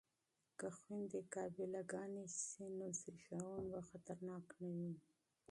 که 0.59 0.67
خویندې 0.77 1.19
قابله 1.33 1.81
ګانې 1.91 2.25
شي 2.43 2.65
نو 2.77 2.85
زیږون 2.99 3.61
به 3.71 3.79
خطرناک 3.89 4.45
نه 4.61 4.69
وي. 4.87 4.95